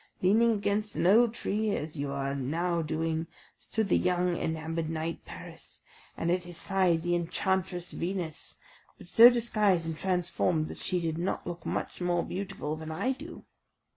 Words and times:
Leaning 0.23 0.51
against 0.53 0.95
an 0.95 1.05
old 1.05 1.31
tree, 1.31 1.69
as 1.75 1.95
you 1.95 2.07
now 2.07 2.79
are 2.79 2.81
doing, 2.81 3.27
stood 3.59 3.87
the 3.87 3.95
young 3.99 4.35
enamoured 4.35 4.89
knight 4.89 5.23
Paris, 5.25 5.83
and 6.17 6.31
at 6.31 6.41
his 6.43 6.57
side 6.57 7.03
the 7.03 7.13
enchantress 7.13 7.91
Venus, 7.91 8.55
but 8.97 9.05
so 9.05 9.29
disguised 9.29 9.85
and 9.85 9.95
transformed, 9.95 10.69
that 10.69 10.77
she 10.79 10.99
did 10.99 11.19
not 11.19 11.45
look 11.45 11.67
much 11.67 12.01
more 12.01 12.25
beautiful 12.25 12.75
than 12.75 12.89
I 12.89 13.11
do. 13.11 13.43